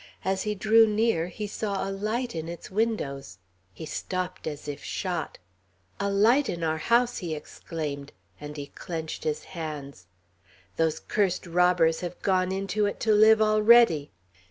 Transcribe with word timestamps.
As 0.25 0.41
he 0.41 0.55
drew 0.55 0.87
near, 0.87 1.27
he 1.27 1.45
saw 1.45 1.87
a 1.87 1.91
light 1.93 2.33
in 2.33 2.49
its 2.49 2.71
windows. 2.71 3.37
He 3.71 3.85
stopped 3.85 4.47
as 4.47 4.67
if 4.67 4.83
shot. 4.83 5.37
"A 5.99 6.09
light 6.09 6.49
in 6.49 6.63
our 6.63 6.79
house!" 6.79 7.19
he 7.19 7.35
exclaimed; 7.35 8.11
and 8.39 8.57
he 8.57 8.65
clenched 8.65 9.25
his 9.25 9.43
hands. 9.53 10.07
"Those 10.75 10.99
cursed 10.99 11.45
robbers 11.45 11.99
have 11.99 12.19
gone 12.23 12.51
into 12.51 12.87
it 12.87 12.99
to 13.01 13.13
live 13.13 13.43
already!" 13.43 14.09